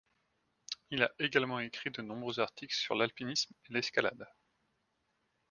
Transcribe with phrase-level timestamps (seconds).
[0.89, 4.25] Il a également écrit de nombreux articles sur l'alpinisme et l'escalade.